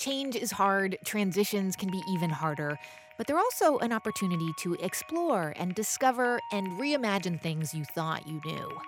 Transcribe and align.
Change 0.00 0.34
is 0.34 0.50
hard, 0.50 0.96
transitions 1.04 1.76
can 1.76 1.90
be 1.90 2.00
even 2.08 2.30
harder, 2.30 2.78
but 3.18 3.26
they're 3.26 3.36
also 3.36 3.76
an 3.80 3.92
opportunity 3.92 4.50
to 4.60 4.72
explore 4.76 5.52
and 5.56 5.74
discover 5.74 6.40
and 6.52 6.68
reimagine 6.80 7.38
things 7.38 7.74
you 7.74 7.84
thought 7.84 8.26
you 8.26 8.40
knew. 8.46 8.80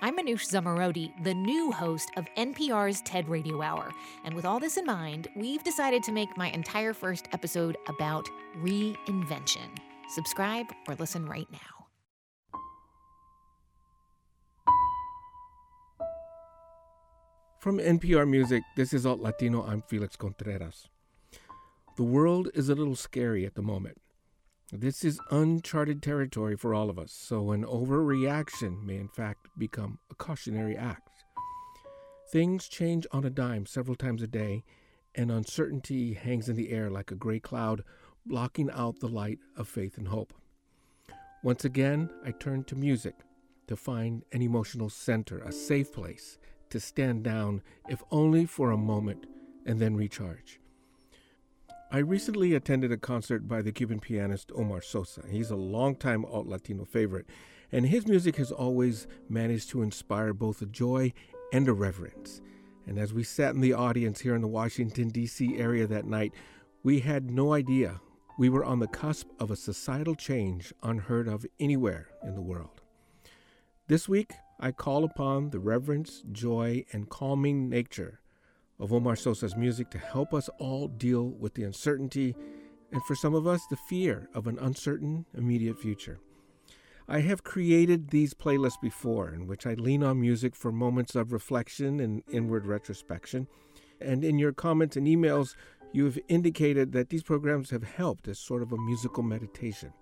I'm 0.00 0.16
Manoush 0.16 0.48
Zomorodi, 0.48 1.10
the 1.24 1.34
new 1.34 1.72
host 1.72 2.12
of 2.16 2.24
NPR's 2.36 3.00
TED 3.00 3.28
Radio 3.28 3.60
Hour. 3.62 3.90
And 4.24 4.32
with 4.32 4.44
all 4.44 4.60
this 4.60 4.76
in 4.76 4.86
mind, 4.86 5.26
we've 5.34 5.64
decided 5.64 6.04
to 6.04 6.12
make 6.12 6.36
my 6.36 6.50
entire 6.50 6.94
first 6.94 7.26
episode 7.32 7.76
about 7.88 8.28
reinvention. 8.58 9.76
Subscribe 10.14 10.66
or 10.86 10.94
listen 10.94 11.26
right 11.26 11.50
now. 11.50 11.79
From 17.60 17.76
NPR 17.76 18.26
Music, 18.26 18.62
this 18.74 18.94
is 18.94 19.04
Alt 19.04 19.20
Latino. 19.20 19.62
I'm 19.62 19.82
Felix 19.82 20.16
Contreras. 20.16 20.88
The 21.98 22.02
world 22.02 22.48
is 22.54 22.70
a 22.70 22.74
little 22.74 22.96
scary 22.96 23.44
at 23.44 23.54
the 23.54 23.60
moment. 23.60 24.00
This 24.72 25.04
is 25.04 25.20
uncharted 25.30 26.02
territory 26.02 26.56
for 26.56 26.72
all 26.72 26.88
of 26.88 26.98
us, 26.98 27.12
so 27.12 27.50
an 27.50 27.66
overreaction 27.66 28.82
may 28.82 28.96
in 28.96 29.08
fact 29.08 29.48
become 29.58 29.98
a 30.10 30.14
cautionary 30.14 30.74
act. 30.74 31.10
Things 32.32 32.66
change 32.66 33.06
on 33.12 33.26
a 33.26 33.30
dime 33.30 33.66
several 33.66 33.94
times 33.94 34.22
a 34.22 34.26
day, 34.26 34.64
and 35.14 35.30
uncertainty 35.30 36.14
hangs 36.14 36.48
in 36.48 36.56
the 36.56 36.70
air 36.70 36.88
like 36.88 37.10
a 37.10 37.14
gray 37.14 37.40
cloud, 37.40 37.84
blocking 38.24 38.70
out 38.70 39.00
the 39.00 39.06
light 39.06 39.38
of 39.58 39.68
faith 39.68 39.98
and 39.98 40.08
hope. 40.08 40.32
Once 41.44 41.66
again, 41.66 42.08
I 42.24 42.30
turn 42.30 42.64
to 42.64 42.74
music 42.74 43.16
to 43.66 43.76
find 43.76 44.24
an 44.32 44.40
emotional 44.40 44.88
center, 44.88 45.40
a 45.40 45.52
safe 45.52 45.92
place 45.92 46.38
to 46.70 46.80
stand 46.80 47.22
down, 47.22 47.62
if 47.88 48.02
only 48.10 48.46
for 48.46 48.70
a 48.70 48.76
moment, 48.76 49.26
and 49.66 49.78
then 49.78 49.96
recharge. 49.96 50.60
I 51.92 51.98
recently 51.98 52.54
attended 52.54 52.92
a 52.92 52.96
concert 52.96 53.48
by 53.48 53.62
the 53.62 53.72
Cuban 53.72 54.00
pianist 54.00 54.52
Omar 54.54 54.80
Sosa. 54.80 55.22
He's 55.28 55.50
a 55.50 55.56
longtime 55.56 56.24
alt 56.24 56.46
Latino 56.46 56.84
favorite, 56.84 57.26
and 57.72 57.86
his 57.86 58.06
music 58.06 58.36
has 58.36 58.52
always 58.52 59.06
managed 59.28 59.70
to 59.70 59.82
inspire 59.82 60.32
both 60.32 60.62
a 60.62 60.66
joy 60.66 61.12
and 61.52 61.68
a 61.68 61.72
reverence. 61.72 62.40
And 62.86 62.98
as 62.98 63.12
we 63.12 63.24
sat 63.24 63.54
in 63.54 63.60
the 63.60 63.72
audience 63.72 64.20
here 64.20 64.34
in 64.34 64.40
the 64.40 64.48
Washington, 64.48 65.08
D.C. 65.08 65.58
area 65.58 65.86
that 65.86 66.06
night, 66.06 66.32
we 66.82 67.00
had 67.00 67.30
no 67.30 67.52
idea 67.52 68.00
we 68.38 68.48
were 68.48 68.64
on 68.64 68.78
the 68.78 68.86
cusp 68.86 69.28
of 69.38 69.50
a 69.50 69.56
societal 69.56 70.14
change 70.14 70.72
unheard 70.82 71.28
of 71.28 71.44
anywhere 71.58 72.08
in 72.22 72.34
the 72.34 72.40
world. 72.40 72.80
This 73.86 74.08
week, 74.08 74.32
I 74.62 74.72
call 74.72 75.04
upon 75.04 75.50
the 75.50 75.58
reverence, 75.58 76.22
joy, 76.32 76.84
and 76.92 77.08
calming 77.08 77.70
nature 77.70 78.20
of 78.78 78.92
Omar 78.92 79.16
Sosa's 79.16 79.56
music 79.56 79.90
to 79.90 79.98
help 79.98 80.34
us 80.34 80.50
all 80.58 80.86
deal 80.86 81.30
with 81.30 81.54
the 81.54 81.64
uncertainty 81.64 82.36
and 82.92 83.02
for 83.04 83.14
some 83.14 83.34
of 83.34 83.46
us, 83.46 83.66
the 83.70 83.76
fear 83.76 84.28
of 84.34 84.46
an 84.46 84.58
uncertain 84.58 85.24
immediate 85.34 85.78
future. 85.78 86.18
I 87.08 87.20
have 87.20 87.42
created 87.42 88.10
these 88.10 88.34
playlists 88.34 88.80
before 88.80 89.30
in 89.30 89.46
which 89.46 89.66
I 89.66 89.74
lean 89.74 90.02
on 90.02 90.20
music 90.20 90.54
for 90.54 90.70
moments 90.70 91.14
of 91.14 91.32
reflection 91.32 91.98
and 91.98 92.22
inward 92.30 92.66
retrospection. 92.66 93.46
And 94.00 94.24
in 94.24 94.38
your 94.38 94.52
comments 94.52 94.96
and 94.96 95.06
emails, 95.06 95.54
you 95.92 96.04
have 96.04 96.18
indicated 96.28 96.92
that 96.92 97.08
these 97.08 97.22
programs 97.22 97.70
have 97.70 97.82
helped 97.82 98.28
as 98.28 98.38
sort 98.38 98.62
of 98.62 98.72
a 98.72 98.78
musical 98.78 99.22
meditation. 99.22 99.92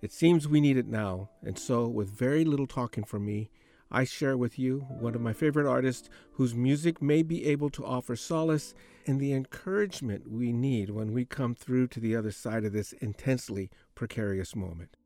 It 0.00 0.12
seems 0.12 0.48
we 0.48 0.60
need 0.60 0.76
it 0.76 0.88
now, 0.88 1.30
and 1.44 1.58
so, 1.58 1.86
with 1.86 2.08
very 2.08 2.44
little 2.44 2.66
talking 2.66 3.04
from 3.04 3.24
me, 3.24 3.50
I 3.94 4.04
share 4.04 4.38
with 4.38 4.58
you 4.58 4.86
one 4.88 5.14
of 5.14 5.20
my 5.20 5.34
favorite 5.34 5.68
artists 5.68 6.08
whose 6.32 6.54
music 6.54 7.02
may 7.02 7.22
be 7.22 7.44
able 7.44 7.68
to 7.70 7.84
offer 7.84 8.16
solace 8.16 8.72
and 9.06 9.20
the 9.20 9.34
encouragement 9.34 10.30
we 10.30 10.50
need 10.50 10.88
when 10.88 11.12
we 11.12 11.26
come 11.26 11.54
through 11.54 11.88
to 11.88 12.00
the 12.00 12.16
other 12.16 12.30
side 12.30 12.64
of 12.64 12.72
this 12.72 12.94
intensely 12.94 13.70
precarious 13.94 14.56
moment. 14.56 14.96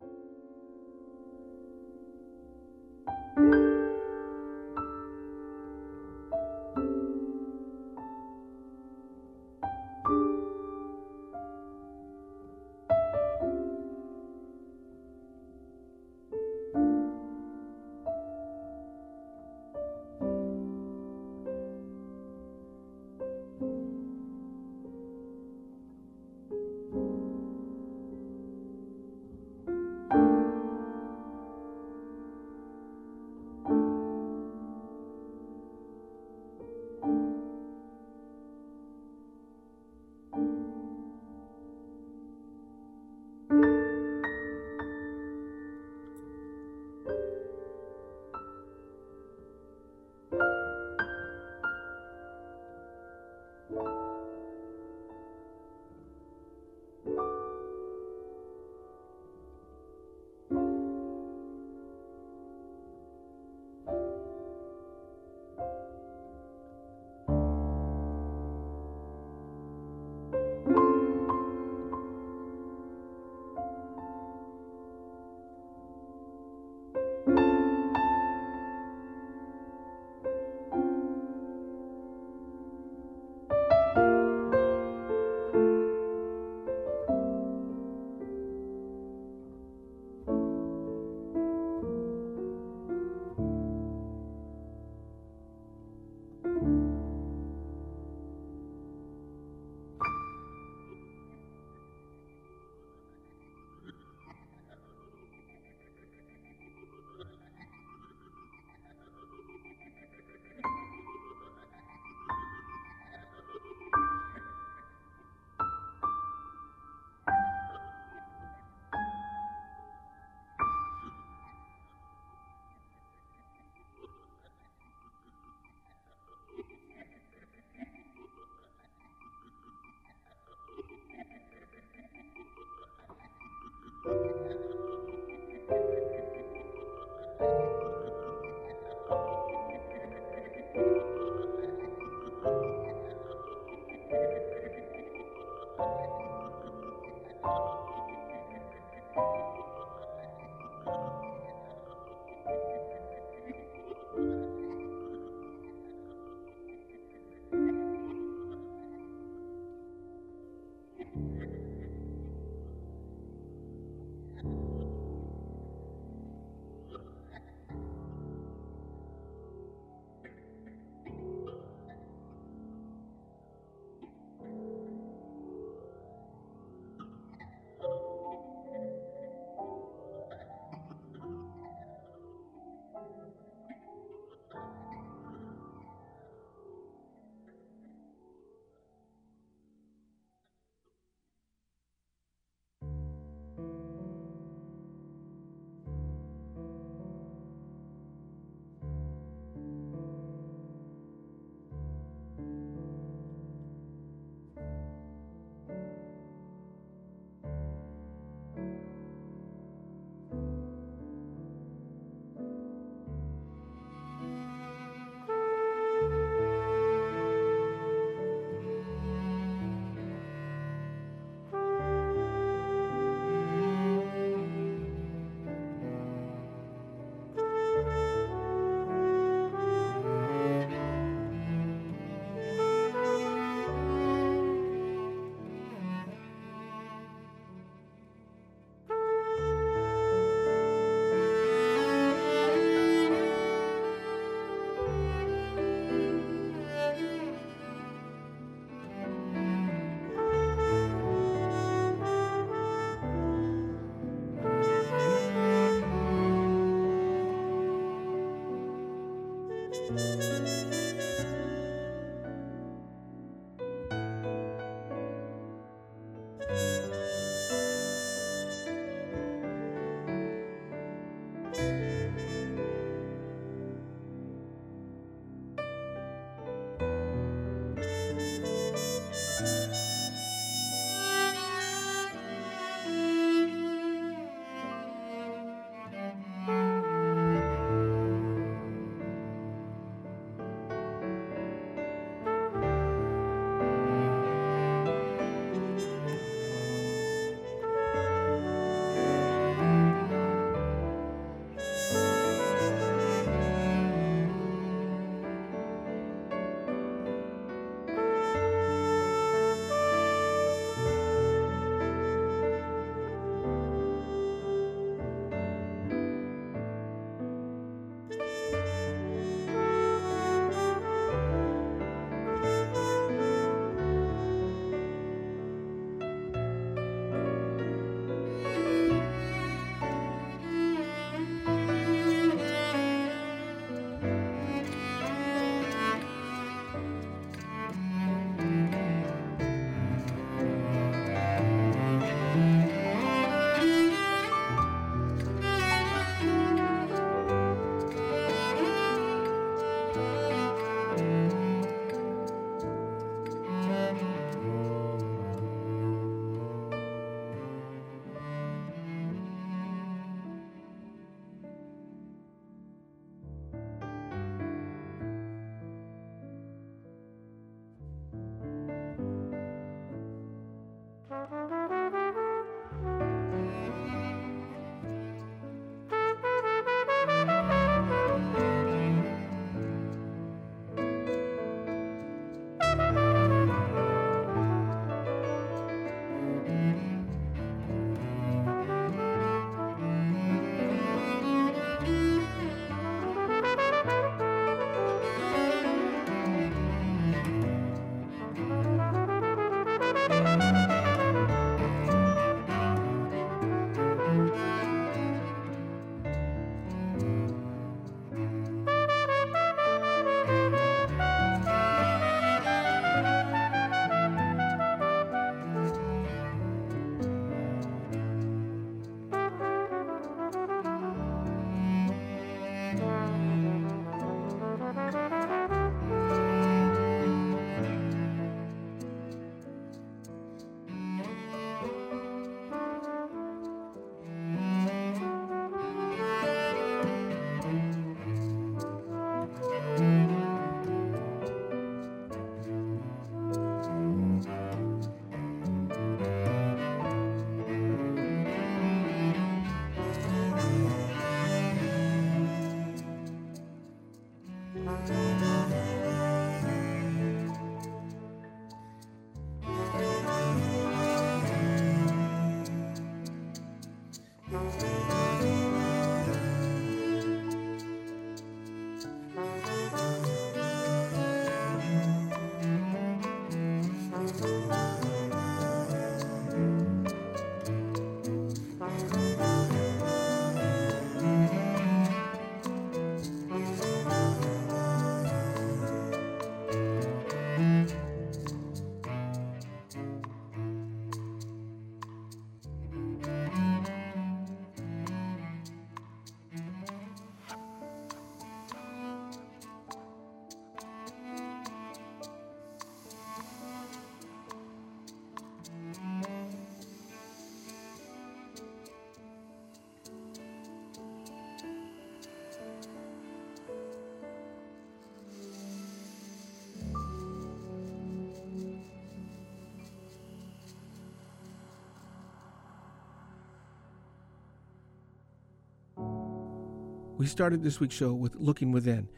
We 527.06 527.10
started 527.10 527.44
this 527.44 527.60
week's 527.60 527.76
show 527.76 527.94
with 527.94 528.16
Looking 528.16 528.50
Within, 528.50 528.88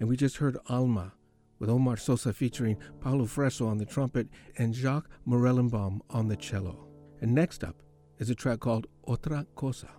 and 0.00 0.08
we 0.08 0.16
just 0.16 0.38
heard 0.38 0.56
Alma 0.70 1.12
with 1.58 1.68
Omar 1.68 1.98
Sosa 1.98 2.32
featuring 2.32 2.78
Paolo 2.98 3.26
Fresu 3.26 3.66
on 3.68 3.76
the 3.76 3.84
trumpet 3.84 4.26
and 4.56 4.72
Jaques 4.72 5.06
Morelenbaum 5.28 6.00
on 6.08 6.28
the 6.28 6.36
cello. 6.36 6.88
And 7.20 7.34
next 7.34 7.62
up 7.62 7.82
is 8.16 8.30
a 8.30 8.34
track 8.34 8.60
called 8.60 8.86
Otra 9.06 9.44
Cosa. 9.54 9.90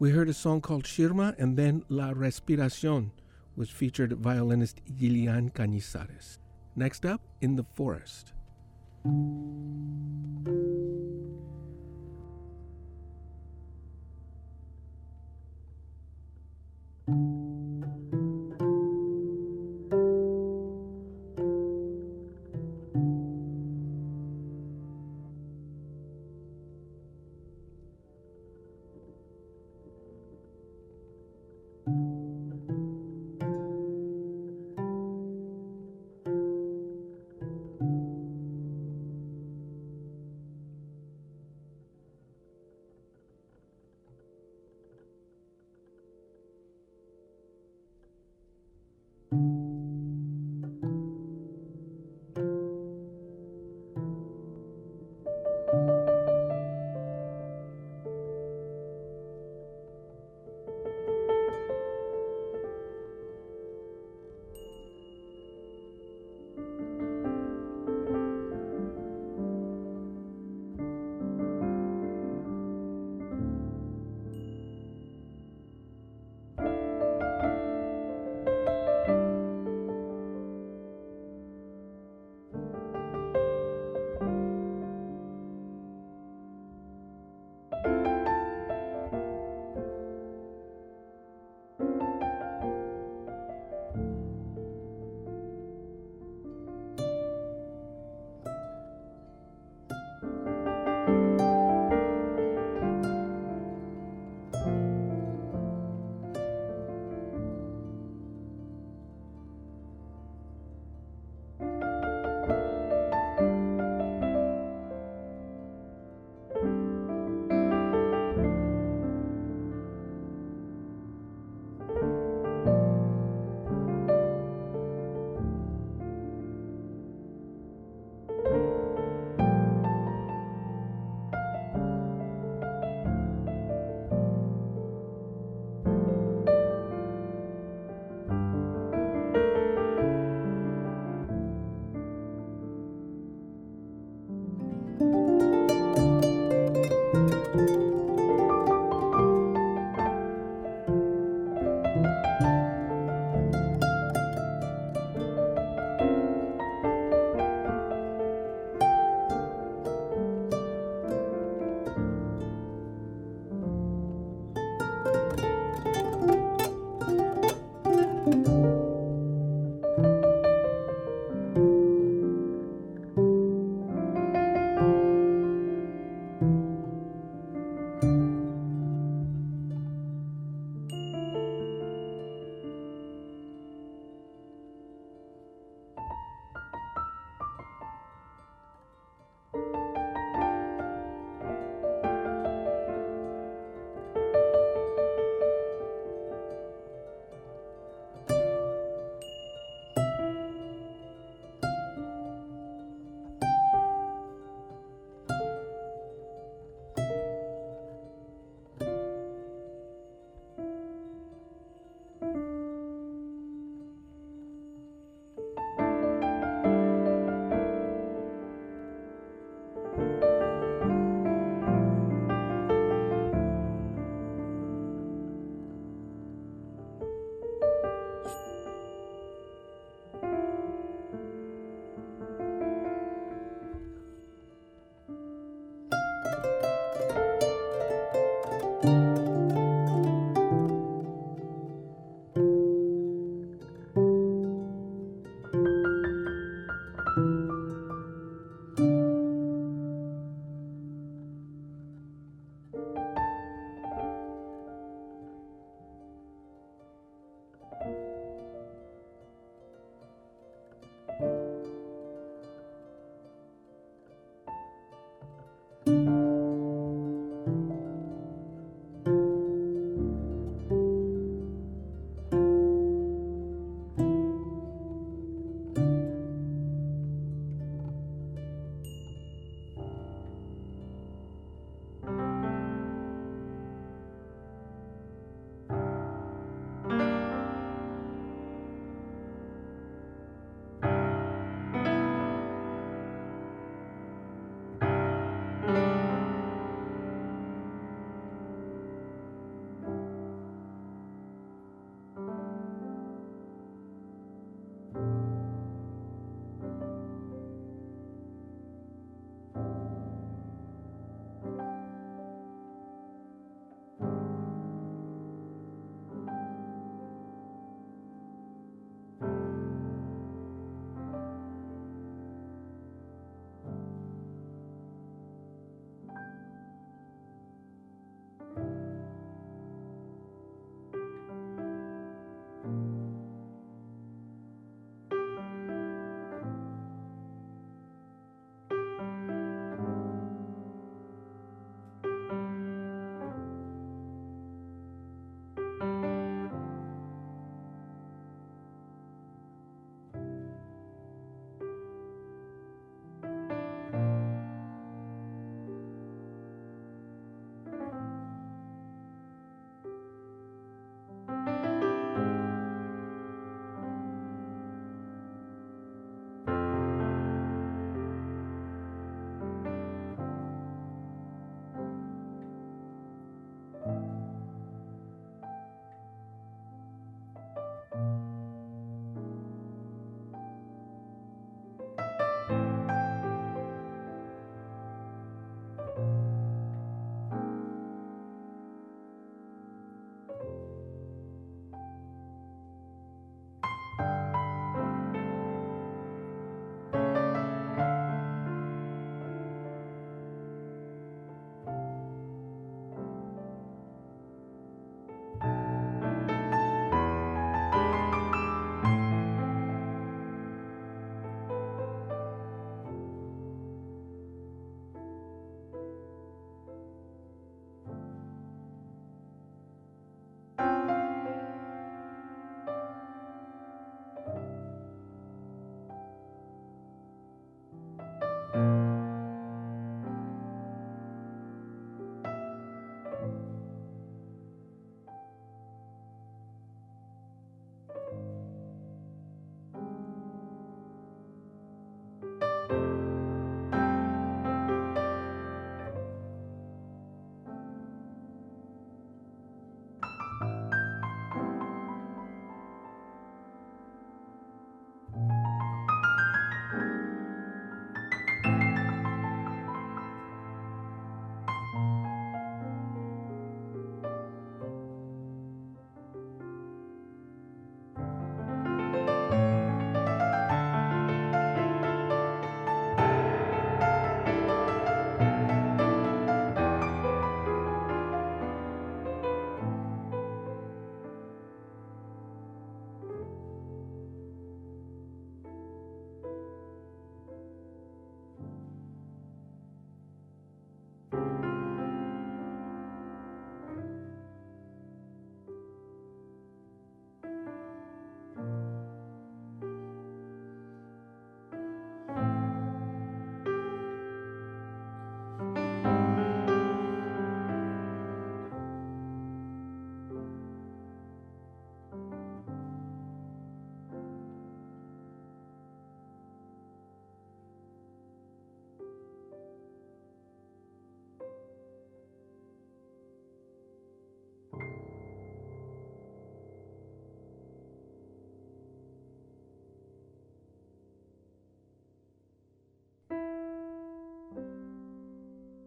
We 0.00 0.10
heard 0.12 0.28
a 0.28 0.34
song 0.34 0.60
called 0.60 0.84
Shirma 0.84 1.34
and 1.38 1.56
then 1.56 1.82
La 1.88 2.12
Respiración, 2.12 3.10
which 3.56 3.72
featured 3.72 4.12
violinist 4.12 4.80
Yilian 4.86 5.52
Cañizares. 5.52 6.38
Next 6.76 7.04
up, 7.04 7.20
In 7.40 7.56
the 7.56 7.64
Forest. 7.74 8.32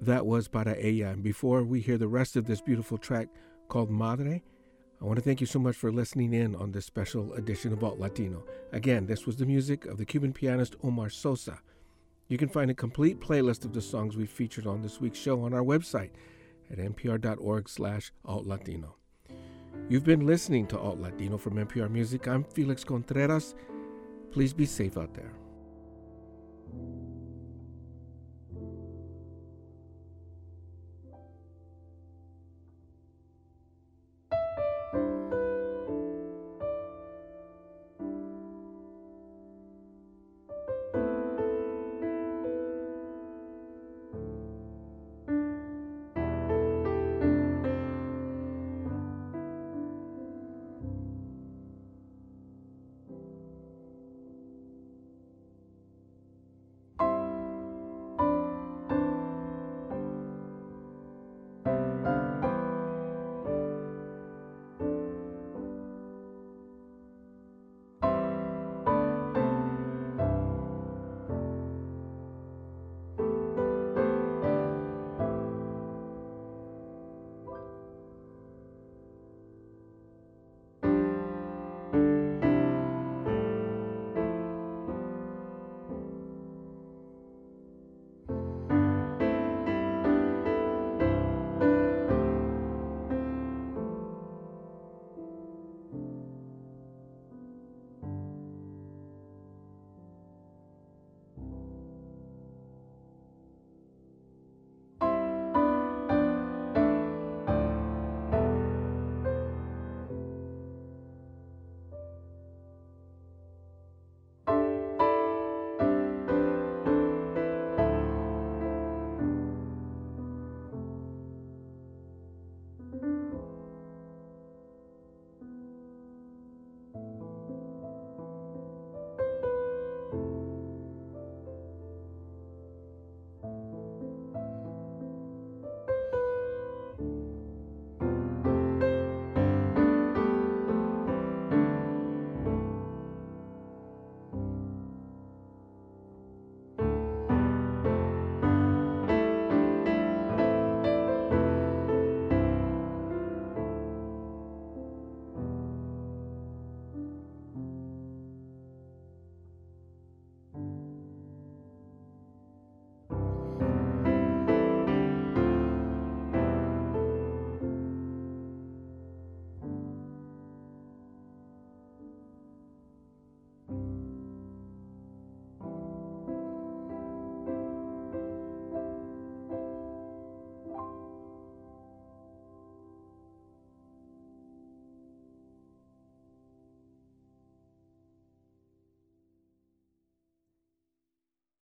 That 0.02 0.26
was 0.26 0.48
Para 0.48 0.76
Ella. 0.80 1.12
And 1.12 1.22
before 1.22 1.64
we 1.64 1.80
hear 1.80 1.98
the 1.98 2.08
rest 2.08 2.36
of 2.36 2.46
this 2.46 2.60
beautiful 2.60 2.98
track 2.98 3.28
called 3.68 3.92
Madre, 3.92 4.42
I 5.00 5.06
want 5.06 5.18
to 5.18 5.24
thank 5.24 5.42
you 5.42 5.48
so 5.48 5.60
much 5.60 5.76
for 5.76 5.92
listening 5.92 6.34
in 6.34 6.56
on 6.56 6.72
this 6.72 6.86
special 6.86 7.34
edition 7.34 7.72
of 7.72 7.84
Alt 7.84 8.00
Latino. 8.00 8.44
Again, 8.72 9.06
this 9.06 9.28
was 9.28 9.36
the 9.36 9.46
music 9.46 9.86
of 9.86 9.98
the 9.98 10.06
Cuban 10.06 10.34
pianist 10.34 10.76
Omar 10.84 11.10
Sosa. 11.10 11.60
You 12.30 12.38
can 12.38 12.50
find 12.50 12.72
a 12.72 12.76
complete 12.76 13.20
playlist 13.20 13.64
of 13.64 13.74
the 13.74 13.82
songs 13.82 14.18
we 14.18 14.26
featured 14.26 14.66
on 14.66 14.82
this 14.82 15.00
week's 15.00 15.20
show 15.20 15.42
on 15.44 15.54
our 15.54 15.64
website 15.64 16.12
at 16.72 16.80
npr.org 16.80 17.70
slash 17.70 18.12
altlatino. 18.26 18.94
You've 19.90 20.04
been 20.04 20.26
listening 20.26 20.68
to 20.68 20.80
Alt 20.80 21.00
Latino 21.00 21.38
from 21.38 21.56
NPR 21.56 21.92
Music. 21.92 22.28
I'm 22.28 22.44
Felix 22.44 22.84
Contreras. 22.84 23.56
Please 24.32 24.54
be 24.54 24.66
safe 24.66 24.98
out 24.98 25.14
there. 25.14 25.34